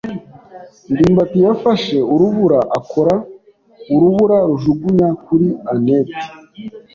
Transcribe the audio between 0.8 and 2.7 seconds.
ndimbati yafashe urubura,